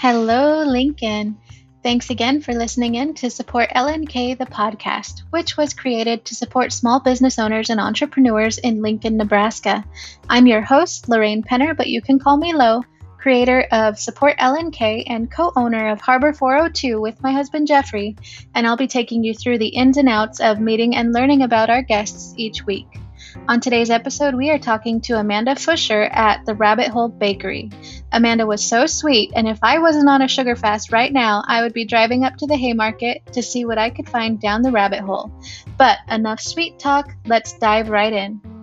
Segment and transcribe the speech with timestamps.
[0.00, 1.36] Hello, Lincoln.
[1.82, 6.72] Thanks again for listening in to Support LNK, the podcast, which was created to support
[6.72, 9.84] small business owners and entrepreneurs in Lincoln, Nebraska.
[10.26, 12.82] I'm your host, Lorraine Penner, but you can call me Lo,
[13.18, 18.16] creator of Support LNK and co owner of Harbor 402 with my husband Jeffrey,
[18.54, 21.68] and I'll be taking you through the ins and outs of meeting and learning about
[21.68, 22.86] our guests each week.
[23.48, 27.70] On today's episode, we are talking to Amanda Fuscher at the Rabbit Hole Bakery.
[28.12, 31.62] Amanda was so sweet, and if I wasn't on a sugar fast right now, I
[31.62, 34.72] would be driving up to the Haymarket to see what I could find down the
[34.72, 35.32] rabbit hole.
[35.78, 38.59] But enough sweet talk, let's dive right in.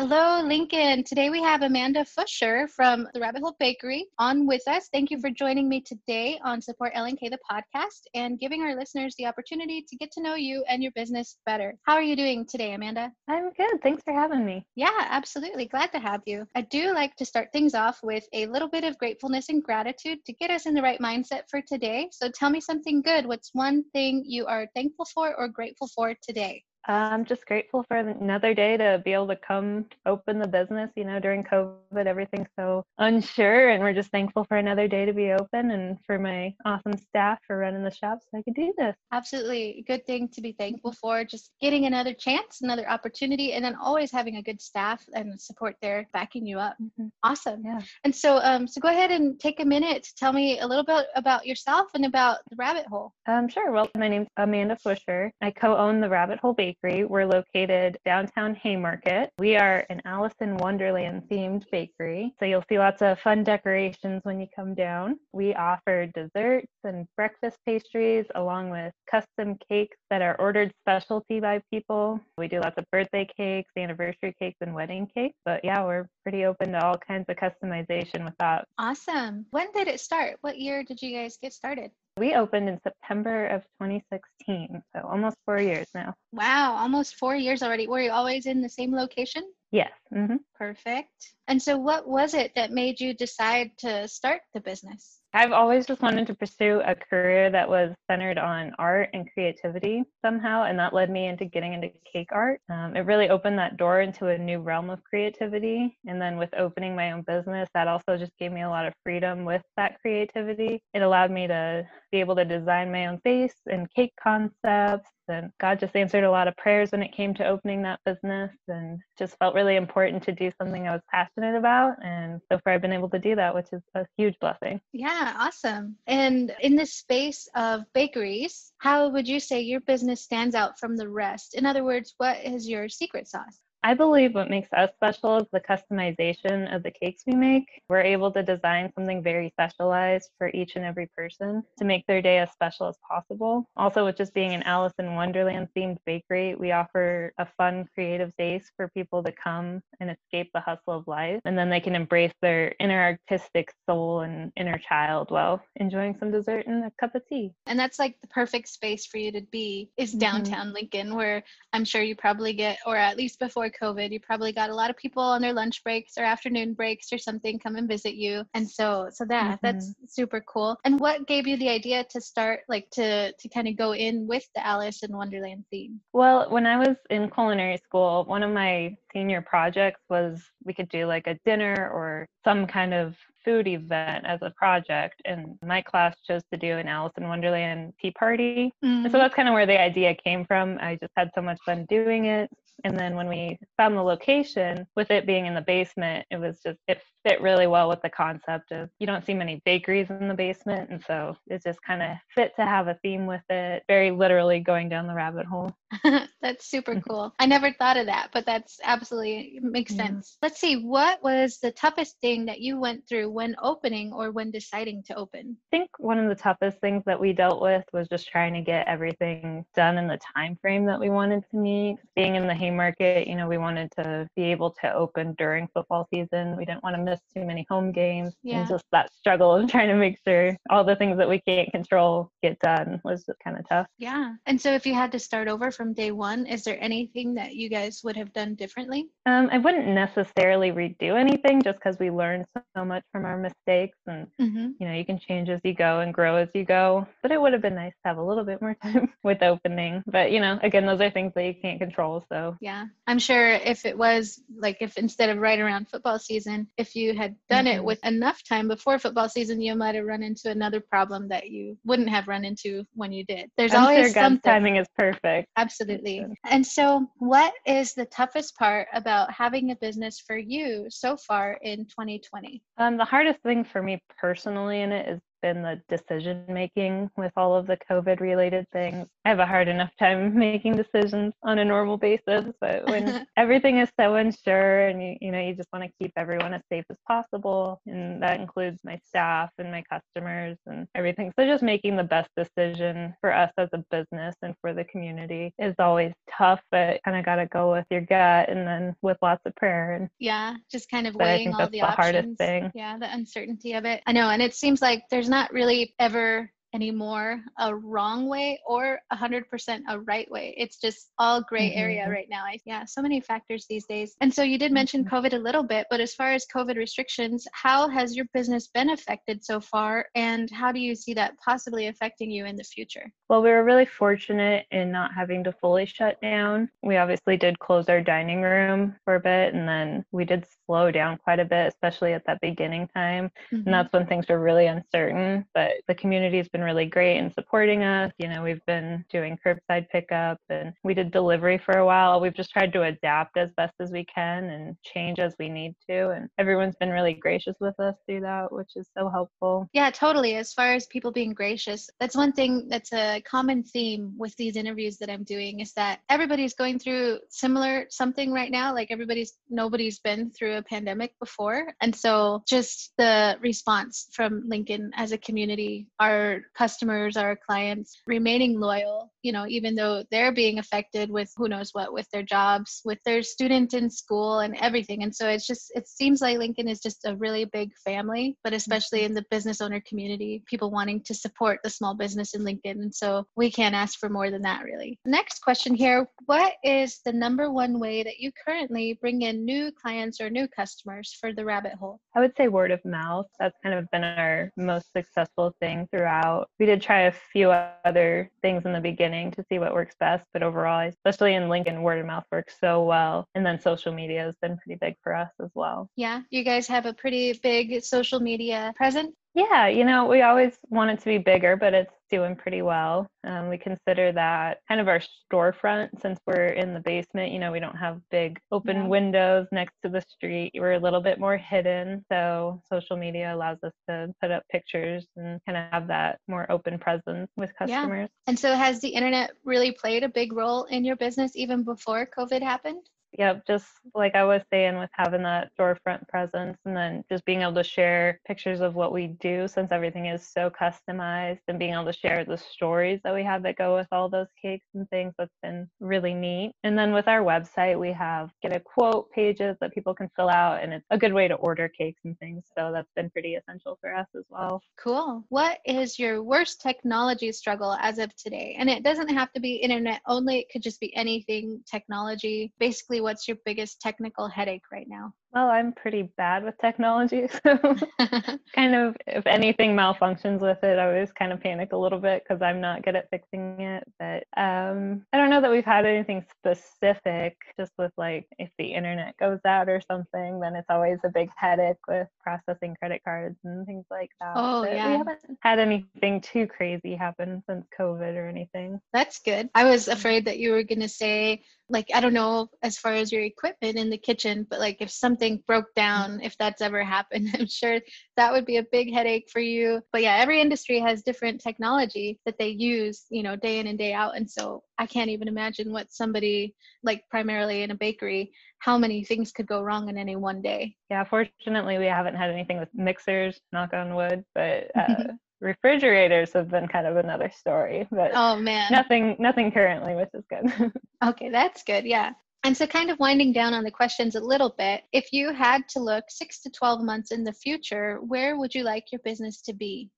[0.00, 1.02] Hello, Lincoln.
[1.02, 4.88] Today we have Amanda Fuscher from the Rabbit Hole Bakery on with us.
[4.92, 9.16] Thank you for joining me today on Support LNK, the podcast, and giving our listeners
[9.18, 11.74] the opportunity to get to know you and your business better.
[11.82, 13.10] How are you doing today, Amanda?
[13.26, 13.82] I'm good.
[13.82, 14.64] Thanks for having me.
[14.76, 15.66] Yeah, absolutely.
[15.66, 16.46] Glad to have you.
[16.54, 20.24] I do like to start things off with a little bit of gratefulness and gratitude
[20.26, 22.08] to get us in the right mindset for today.
[22.12, 23.26] So tell me something good.
[23.26, 26.62] What's one thing you are thankful for or grateful for today?
[26.88, 30.90] I'm just grateful for another day to be able to come open the business.
[30.96, 35.12] You know, during COVID, everything's so unsure, and we're just thankful for another day to
[35.12, 38.72] be open and for my awesome staff for running the shop so I could do
[38.78, 38.96] this.
[39.12, 39.84] Absolutely.
[39.86, 41.24] Good thing to be thankful for.
[41.24, 45.76] Just getting another chance, another opportunity, and then always having a good staff and support
[45.82, 46.76] there backing you up.
[46.80, 47.08] Mm-hmm.
[47.22, 47.62] Awesome.
[47.66, 47.80] Yeah.
[48.04, 50.84] And so, um, so go ahead and take a minute to tell me a little
[50.84, 53.12] bit about yourself and about the rabbit hole.
[53.26, 53.72] Um, sure.
[53.72, 55.30] Well, my name's Amanda Fuscher.
[55.42, 57.04] I co own the Rabbit Hole Bakery Bakery.
[57.04, 59.30] We're located downtown Haymarket.
[59.38, 62.34] We are an Alice in Wonderland themed bakery.
[62.38, 65.18] So you'll see lots of fun decorations when you come down.
[65.32, 71.60] We offer desserts and breakfast pastries along with custom cakes that are ordered specialty by
[71.70, 72.20] people.
[72.36, 75.36] We do lots of birthday cakes, anniversary cakes, and wedding cakes.
[75.44, 78.66] But yeah, we're pretty open to all kinds of customization with that.
[78.78, 79.46] Awesome.
[79.50, 80.36] When did it start?
[80.42, 81.90] What year did you guys get started?
[82.18, 86.14] We opened in September of 2016, so almost four years now.
[86.32, 87.86] Wow, almost four years already.
[87.86, 89.44] Were you always in the same location?
[89.70, 89.92] Yes.
[90.12, 90.36] Mm-hmm.
[90.54, 91.34] Perfect.
[91.46, 95.20] And so, what was it that made you decide to start the business?
[95.38, 100.02] I've always just wanted to pursue a career that was centered on art and creativity
[100.20, 102.60] somehow, and that led me into getting into cake art.
[102.68, 105.96] Um, it really opened that door into a new realm of creativity.
[106.08, 108.94] And then with opening my own business, that also just gave me a lot of
[109.04, 110.82] freedom with that creativity.
[110.92, 115.50] It allowed me to be able to design my own face and cake concepts and
[115.60, 119.00] God just answered a lot of prayers when it came to opening that business and
[119.18, 121.96] just felt really important to do something I was passionate about.
[122.02, 124.80] And so far, I've been able to do that, which is a huge blessing.
[124.92, 125.96] Yeah, awesome.
[126.06, 130.96] And in this space of bakeries, how would you say your business stands out from
[130.96, 131.54] the rest?
[131.54, 133.60] In other words, what is your secret sauce?
[133.84, 137.82] I believe what makes us special is the customization of the cakes we make.
[137.88, 142.20] We're able to design something very specialized for each and every person to make their
[142.20, 143.68] day as special as possible.
[143.76, 148.32] Also, with just being an Alice in Wonderland themed bakery, we offer a fun, creative
[148.32, 151.40] space for people to come and escape the hustle of life.
[151.44, 153.00] And then they can embrace their inner
[153.30, 157.52] artistic soul and inner child while enjoying some dessert and a cup of tea.
[157.66, 160.18] And that's like the perfect space for you to be is mm-hmm.
[160.18, 160.74] downtown mm-hmm.
[160.74, 164.52] Lincoln, where I'm sure you probably get, or at least before before COVID, you probably
[164.52, 167.76] got a lot of people on their lunch breaks or afternoon breaks or something come
[167.76, 168.44] and visit you.
[168.54, 169.66] And so so that mm-hmm.
[169.66, 170.76] that's super cool.
[170.84, 174.26] And what gave you the idea to start like to to kind of go in
[174.26, 176.00] with the Alice in Wonderland theme?
[176.12, 180.88] Well, when I was in culinary school, one of my senior projects was we could
[180.90, 185.80] do like a dinner or some kind of food event as a project and my
[185.80, 188.86] class chose to do an alice in wonderland tea party mm-hmm.
[188.86, 189.18] and so mm-hmm.
[189.18, 192.26] that's kind of where the idea came from i just had so much fun doing
[192.26, 192.50] it
[192.84, 196.60] and then when we found the location, with it being in the basement, it was
[196.64, 200.28] just, it fit really well with the concept of you don't see many bakeries in
[200.28, 200.88] the basement.
[200.90, 204.60] And so it just kind of fit to have a theme with it, very literally
[204.60, 205.74] going down the rabbit hole.
[206.40, 207.34] that's super cool.
[207.38, 210.06] I never thought of that, but that's absolutely makes yeah.
[210.06, 210.38] sense.
[210.40, 214.50] Let's see, what was the toughest thing that you went through when opening or when
[214.50, 215.56] deciding to open?
[215.72, 218.60] I think one of the toughest things that we dealt with was just trying to
[218.60, 221.96] get everything done in the time frame that we wanted to meet.
[222.16, 226.08] Being in the Haymarket, you know, we wanted to be able to open during football
[226.12, 226.56] season.
[226.56, 228.34] We didn't want to miss too many home games.
[228.42, 228.60] Yeah.
[228.60, 231.70] And just that struggle of trying to make sure all the things that we can't
[231.70, 233.86] control get done was kind of tough.
[233.98, 234.34] Yeah.
[234.46, 237.54] And so if you had to start over from day one, is there anything that
[237.54, 239.08] you guys would have done differently?
[239.26, 243.36] Um, I wouldn't necessarily redo anything just because we learn so much from from our
[243.36, 244.68] mistakes and mm-hmm.
[244.78, 247.40] you know you can change as you go and grow as you go but it
[247.40, 250.02] would have been nice to have a little bit more time with opening.
[250.06, 252.56] But you know again those are things that you can't control so.
[252.60, 252.86] Yeah.
[253.06, 257.14] I'm sure if it was like if instead of right around football season if you
[257.14, 257.78] had done mm-hmm.
[257.78, 261.50] it with enough time before football season you might have run into another problem that
[261.50, 263.50] you wouldn't have run into when you did.
[263.56, 264.48] There's I'm always sure something.
[264.48, 265.48] timing is perfect.
[265.56, 266.24] Absolutely.
[266.44, 271.58] And so what is the toughest part about having a business for you so far
[271.62, 276.44] in 2020 um, the hardest thing for me personally in it is been the decision
[276.48, 279.06] making with all of the COVID related things.
[279.24, 283.78] I have a hard enough time making decisions on a normal basis, but when everything
[283.78, 286.84] is so unsure and you, you know, you just want to keep everyone as safe
[286.90, 291.32] as possible, and that includes my staff and my customers and everything.
[291.38, 295.54] So just making the best decision for us as a business and for the community
[295.58, 299.18] is always tough, but kind of got to go with your gut and then with
[299.22, 299.94] lots of prayer.
[299.94, 301.96] And yeah, just kind of weighing all the, the options.
[301.96, 302.70] hardest thing.
[302.74, 304.02] Yeah, the uncertainty of it.
[304.06, 309.00] I know, and it seems like there's not really ever anymore a wrong way or
[309.12, 310.54] 100% a right way.
[310.56, 311.78] It's just all gray mm-hmm.
[311.78, 312.44] area right now.
[312.44, 314.14] I, yeah, so many factors these days.
[314.20, 315.14] And so you did mention mm-hmm.
[315.14, 318.90] COVID a little bit, but as far as COVID restrictions, how has your business been
[318.90, 320.06] affected so far?
[320.14, 323.10] And how do you see that possibly affecting you in the future?
[323.28, 326.68] Well, we were really fortunate in not having to fully shut down.
[326.82, 330.90] We obviously did close our dining room for a bit, and then we did slow
[330.90, 333.30] down quite a bit, especially at that beginning time.
[333.52, 333.66] Mm-hmm.
[333.66, 335.44] And that's when things were really uncertain.
[335.54, 338.10] But the community has been really great in supporting us.
[338.18, 342.20] You know, we've been doing curbside pickup and we did delivery for a while.
[342.20, 345.76] We've just tried to adapt as best as we can and change as we need
[345.88, 346.10] to.
[346.10, 349.68] And everyone's been really gracious with us through that, which is so helpful.
[349.72, 350.34] Yeah, totally.
[350.34, 354.56] As far as people being gracious, that's one thing that's a common theme with these
[354.56, 358.74] interviews that I'm doing is that everybody's going through similar something right now.
[358.74, 361.72] Like everybody's, nobody's been through a pandemic before.
[361.80, 368.58] And so just the response from Lincoln as a community, our customers, our clients remaining
[368.58, 372.82] loyal, you know, even though they're being affected with who knows what, with their jobs,
[372.84, 375.04] with their student in school and everything.
[375.04, 378.52] And so it's just, it seems like Lincoln is just a really big family, but
[378.52, 379.06] especially mm-hmm.
[379.06, 382.82] in the business owner community, people wanting to support the small business in Lincoln.
[382.82, 384.98] And so we can't ask for more than that, really.
[385.04, 389.70] Next question here What is the number one way that you currently bring in new
[389.80, 392.00] clients or new customers for the rabbit hole?
[392.16, 393.26] I would say word of mouth.
[393.38, 396.47] That's kind of been our most successful thing throughout.
[396.58, 400.24] We did try a few other things in the beginning to see what works best,
[400.32, 403.28] but overall, especially in Lincoln, word of mouth works so well.
[403.34, 405.88] And then social media has been pretty big for us as well.
[405.94, 409.14] Yeah, you guys have a pretty big social media presence.
[409.34, 413.06] Yeah, you know, we always want it to be bigger, but it's doing pretty well.
[413.24, 415.00] Um, we consider that kind of our
[415.30, 417.32] storefront since we're in the basement.
[417.32, 418.86] You know, we don't have big open yeah.
[418.86, 420.52] windows next to the street.
[420.54, 422.04] We're a little bit more hidden.
[422.10, 426.50] So social media allows us to put up pictures and kind of have that more
[426.50, 428.08] open presence with customers.
[428.10, 428.28] Yeah.
[428.28, 432.06] And so has the internet really played a big role in your business even before
[432.06, 432.88] COVID happened?
[433.16, 437.42] Yep, just like I was saying with having that storefront presence and then just being
[437.42, 441.72] able to share pictures of what we do since everything is so customized and being
[441.72, 444.88] able to share the stories that we have that go with all those cakes and
[444.90, 446.52] things that's been really neat.
[446.64, 450.28] And then with our website, we have get a quote pages that people can fill
[450.28, 452.44] out and it's a good way to order cakes and things.
[452.56, 454.62] So that's been pretty essential for us as well.
[454.78, 455.24] Cool.
[455.28, 458.54] What is your worst technology struggle as of today?
[458.58, 462.52] And it doesn't have to be internet only, it could just be anything technology.
[462.58, 465.12] Basically, what's your biggest technical headache right now?
[465.32, 467.28] Well, I'm pretty bad with technology.
[467.44, 467.56] So,
[468.54, 472.24] kind of, if anything malfunctions with it, I always kind of panic a little bit
[472.24, 473.84] because I'm not good at fixing it.
[473.98, 478.74] But um, I don't know that we've had anything specific, just with like if the
[478.74, 483.36] internet goes out or something, then it's always a big headache with processing credit cards
[483.44, 484.32] and things like that.
[484.34, 484.90] Oh, but yeah.
[484.90, 488.80] We haven't had anything too crazy happen since COVID or anything.
[488.92, 489.48] That's good.
[489.54, 492.92] I was afraid that you were going to say, like, I don't know as far
[492.92, 496.60] as your equipment in the kitchen, but like if some something broke down, if that's
[496.62, 497.80] ever happened, I'm sure
[498.16, 499.80] that would be a big headache for you.
[499.92, 503.78] But yeah, every industry has different technology that they use, you know, day in and
[503.78, 504.16] day out.
[504.16, 509.04] And so I can't even imagine what somebody like primarily in a bakery, how many
[509.04, 510.76] things could go wrong in any one day.
[510.90, 515.04] Yeah, fortunately, we haven't had anything with mixers, knock on wood, but uh,
[515.40, 520.24] refrigerators have been kind of another story but oh man nothing nothing currently which is
[520.28, 520.72] good
[521.04, 522.10] okay that's good yeah
[522.48, 525.68] and so, kind of winding down on the questions a little bit, if you had
[525.68, 529.42] to look six to 12 months in the future, where would you like your business
[529.42, 529.90] to be?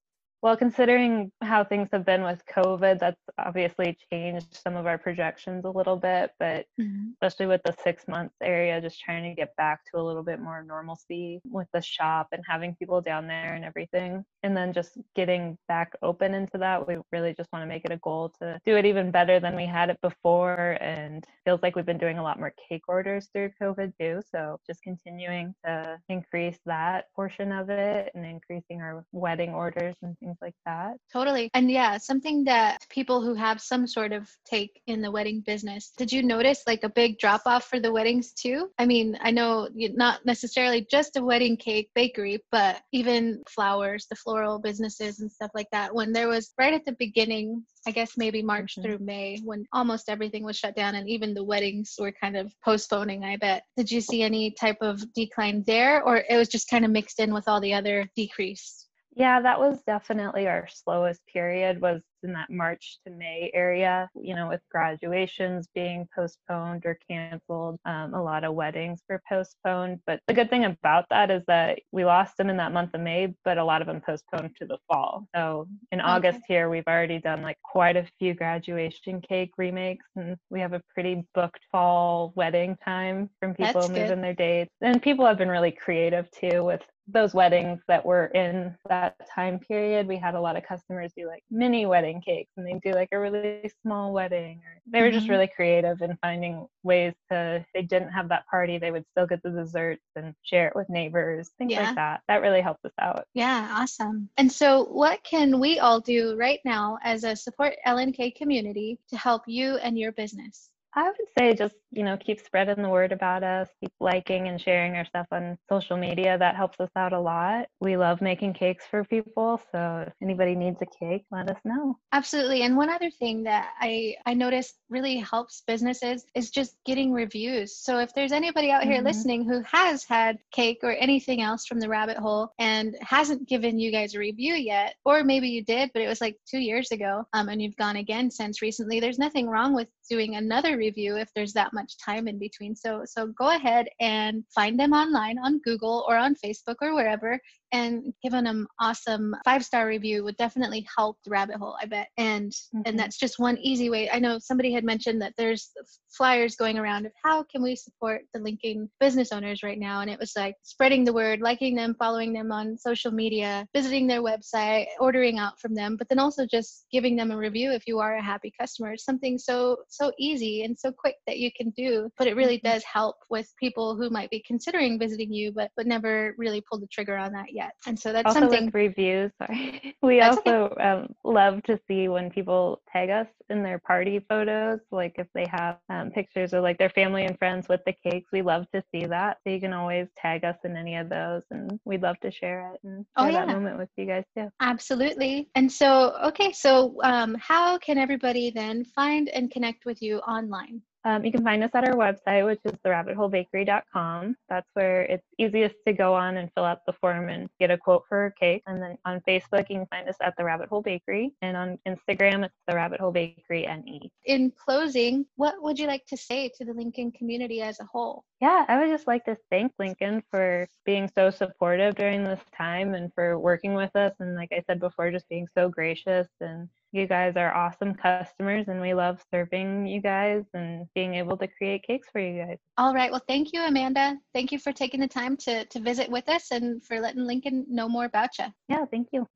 [0.43, 5.67] Well, considering how things have been with COVID, that's obviously changed some of our projections
[5.67, 7.11] a little bit, but mm-hmm.
[7.13, 10.41] especially with the six months area, just trying to get back to a little bit
[10.41, 14.25] more normalcy with the shop and having people down there and everything.
[14.43, 17.93] And then just getting back open into that, we really just want to make it
[17.93, 20.79] a goal to do it even better than we had it before.
[20.81, 24.23] And feels like we've been doing a lot more cake orders through COVID too.
[24.35, 30.17] So just continuing to increase that portion of it and increasing our wedding orders and
[30.19, 30.95] things like that.
[31.13, 31.51] Totally.
[31.55, 35.93] And yeah, something that people who have some sort of take in the wedding business,
[35.97, 38.71] did you notice like a big drop off for the weddings too?
[38.79, 44.17] I mean, I know not necessarily just a wedding cake bakery, but even flowers, the
[44.17, 45.95] floral businesses and stuff like that.
[45.95, 48.83] When there was right at the beginning, I guess maybe March mm-hmm.
[48.83, 52.53] through May, when almost everything was shut down and even the weddings were kind of
[52.65, 53.65] postponing, I bet.
[53.77, 57.21] Did you see any type of decline there or it was just kind of mixed
[57.21, 58.87] in with all the other decrease?
[59.13, 64.35] Yeah, that was definitely our slowest period was in that March to May area, you
[64.35, 67.79] know, with graduations being postponed or canceled.
[67.85, 70.01] Um, a lot of weddings were postponed.
[70.07, 73.01] But the good thing about that is that we lost them in that month of
[73.01, 75.27] May, but a lot of them postponed to the fall.
[75.35, 76.09] So in okay.
[76.09, 80.73] August here, we've already done like quite a few graduation cake remakes, and we have
[80.73, 84.23] a pretty booked fall wedding time from people That's moving good.
[84.23, 84.71] their dates.
[84.81, 89.59] And people have been really creative too with those weddings that were in that time
[89.59, 90.07] period.
[90.07, 93.11] We had a lot of customers do like mini weddings cakes and they do like
[93.13, 95.19] a really small wedding or they were mm-hmm.
[95.19, 99.27] just really creative in finding ways to they didn't have that party they would still
[99.27, 101.89] get the desserts and share it with neighbors things yeah.
[101.89, 106.01] like that that really helped us out yeah awesome and so what can we all
[106.01, 111.05] do right now as a support lnk community to help you and your business I
[111.05, 114.97] would say just, you know, keep spreading the word about us, keep liking and sharing
[114.97, 116.37] our stuff on social media.
[116.39, 117.67] That helps us out a lot.
[117.81, 119.61] We love making cakes for people.
[119.73, 121.99] So if anybody needs a cake, let us know.
[122.13, 122.63] Absolutely.
[122.63, 127.77] And one other thing that I, I noticed really helps businesses is just getting reviews.
[127.77, 129.07] So if there's anybody out here mm-hmm.
[129.07, 133.79] listening who has had cake or anything else from the rabbit hole and hasn't given
[133.79, 136.91] you guys a review yet, or maybe you did, but it was like two years
[136.91, 141.17] ago um, and you've gone again since recently, there's nothing wrong with doing another review
[141.17, 142.75] if there's that much time in between.
[142.75, 147.39] So so go ahead and find them online on Google or on Facebook or wherever
[147.73, 152.09] and giving them awesome five star review would definitely help the rabbit hole i bet
[152.19, 152.83] and mm-hmm.
[152.87, 155.71] and that's just one easy way i know somebody had mentioned that there's
[156.11, 160.11] flyers going around of how can we support the lincoln business owners right now and
[160.11, 164.23] it was like spreading the word liking them following them on social media visiting their
[164.23, 167.99] website ordering out from them but then also just giving them a review if you
[167.99, 171.71] are a happy customer it's something so so easy and so quick that you can
[171.71, 172.69] do but it really mm-hmm.
[172.69, 176.83] does help with people who might be considering visiting you but but never really pulled
[176.83, 177.75] the trigger on that yet yet.
[177.87, 178.67] And so that's also something.
[178.67, 179.97] With reviews, sorry.
[180.03, 185.15] We also um, love to see when people tag us in their party photos, like
[185.19, 188.31] if they have um, pictures of like their family and friends with the cakes.
[188.33, 189.39] We love to see that.
[189.43, 192.73] So you can always tag us in any of those, and we'd love to share
[192.73, 193.47] it and oh, share oh, yeah.
[193.47, 194.49] that moment with you guys too.
[194.61, 195.51] Absolutely.
[195.55, 200.81] And so, okay, so um, how can everybody then find and connect with you online?
[201.05, 204.37] Um, you can find us at our website, which is therabbitholebakery.com.
[204.49, 207.79] That's where it's easiest to go on and fill out the form and get a
[207.79, 208.63] quote for a cake.
[208.67, 211.33] And then on Facebook, you can find us at the Rabbit Hole Bakery.
[211.41, 214.11] And on Instagram, it's the Rabbit Hole Bakery NE.
[214.27, 218.25] In closing, what would you like to say to the Lincoln community as a whole?
[218.41, 222.95] Yeah, I would just like to thank Lincoln for being so supportive during this time
[222.95, 224.13] and for working with us.
[224.21, 228.67] And like I said before, just being so gracious and you guys are awesome customers,
[228.69, 232.59] and we love serving you guys and being able to create cakes for you guys.
[232.79, 233.11] All right.
[233.11, 234.17] Well, thank you, Amanda.
[234.35, 237.67] Thank you for taking the time to, to visit with us and for letting Lincoln
[237.69, 238.47] know more about you.
[238.69, 239.27] Yeah, thank you.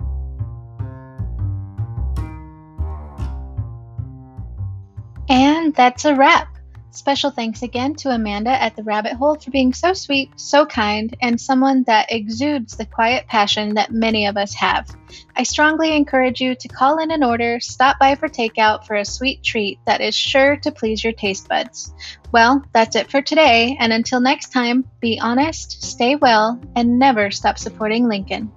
[5.29, 6.54] And that's a wrap.
[6.95, 11.13] Special thanks again to Amanda at the Rabbit Hole for being so sweet, so kind,
[11.21, 14.89] and someone that exudes the quiet passion that many of us have.
[15.35, 19.05] I strongly encourage you to call in an order, stop by for takeout for a
[19.05, 21.93] sweet treat that is sure to please your taste buds.
[22.31, 27.33] Well, that's it for today, and until next time, be honest, stay well, and never
[27.33, 28.53] stop supporting Lincoln.